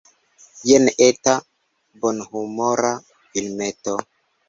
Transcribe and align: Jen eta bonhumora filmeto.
Jen 0.69 0.89
eta 1.09 1.35
bonhumora 2.01 2.93
filmeto. 3.23 4.01